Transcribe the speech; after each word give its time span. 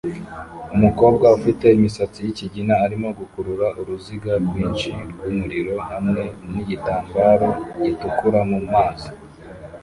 Umukobwa 0.75 1.25
ufite 1.37 1.65
imisatsi 1.77 2.19
yikigina 2.25 2.73
arimo 2.85 3.09
gukurura 3.19 3.67
uruziga 3.79 4.33
rwinshi 4.45 4.89
rwumuriro 5.09 5.75
hamwe 5.89 6.23
nigitambaro 6.53 7.49
gitukura 7.83 8.39
mumazi 8.49 9.09